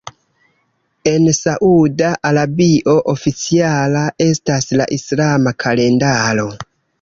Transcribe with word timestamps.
En 1.09 1.25
Sauda 1.39 2.07
Arabio 2.29 2.95
oficiala 3.13 4.03
estas 4.27 4.67
la 4.81 4.89
islama 4.99 5.55
kalendaro. 5.67 6.49